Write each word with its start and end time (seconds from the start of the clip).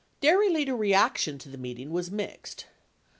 99 0.23 0.33
Dairy 0.33 0.49
leader 0.51 0.75
reaction 0.75 1.37
to 1.37 1.47
the 1.47 1.59
meeting 1.59 1.91
was 1.91 2.09
mixed. 2.09 2.65